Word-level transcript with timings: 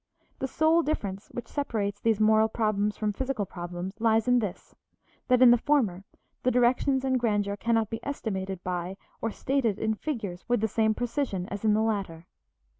The 0.39 0.47
sole 0.47 0.81
difference 0.81 1.27
which 1.27 1.47
separates 1.47 1.99
these 1.99 2.19
moral 2.19 2.47
problems 2.49 2.97
from 2.97 3.13
physical 3.13 3.45
problems 3.45 4.01
lies 4.01 4.27
in 4.27 4.39
this, 4.39 4.73
that 5.27 5.43
in 5.43 5.51
the 5.51 5.59
former 5.59 6.03
the 6.41 6.49
directions 6.49 7.05
and 7.05 7.19
grandeur 7.19 7.55
cannot 7.55 7.91
be 7.91 7.99
estimated 8.03 8.63
by 8.63 8.97
or 9.21 9.29
stated 9.29 9.77
in 9.77 9.93
figures 9.93 10.43
with 10.47 10.59
the 10.59 10.67
same 10.67 10.95
precision 10.95 11.47
as 11.49 11.63
in 11.63 11.75
the 11.75 11.83
latter. 11.83 12.25